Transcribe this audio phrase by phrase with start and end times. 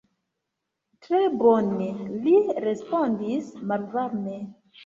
[1.07, 1.91] Tre bone,
[2.25, 2.33] li
[2.65, 4.41] respondis malvarme.